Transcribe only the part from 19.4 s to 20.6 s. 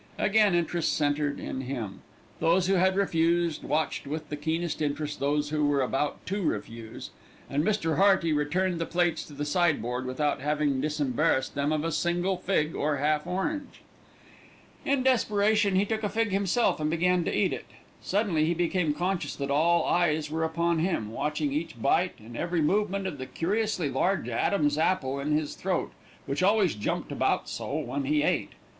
all eyes were